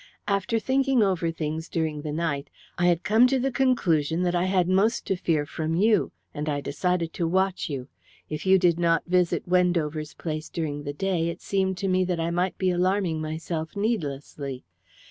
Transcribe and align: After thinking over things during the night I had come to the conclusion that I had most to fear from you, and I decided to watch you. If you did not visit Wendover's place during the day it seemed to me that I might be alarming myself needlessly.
After 0.27 0.57
thinking 0.57 1.03
over 1.03 1.29
things 1.29 1.69
during 1.69 2.01
the 2.01 2.11
night 2.11 2.49
I 2.75 2.87
had 2.87 3.03
come 3.03 3.27
to 3.27 3.37
the 3.37 3.51
conclusion 3.51 4.23
that 4.23 4.33
I 4.33 4.45
had 4.45 4.67
most 4.67 5.05
to 5.05 5.15
fear 5.15 5.45
from 5.45 5.75
you, 5.75 6.11
and 6.33 6.49
I 6.49 6.59
decided 6.59 7.13
to 7.13 7.27
watch 7.27 7.69
you. 7.69 7.87
If 8.27 8.43
you 8.47 8.57
did 8.57 8.79
not 8.79 9.05
visit 9.05 9.47
Wendover's 9.47 10.15
place 10.15 10.49
during 10.49 10.85
the 10.85 10.93
day 10.93 11.29
it 11.29 11.39
seemed 11.43 11.77
to 11.77 11.87
me 11.87 12.03
that 12.05 12.19
I 12.19 12.31
might 12.31 12.57
be 12.57 12.71
alarming 12.71 13.21
myself 13.21 13.75
needlessly. 13.75 14.63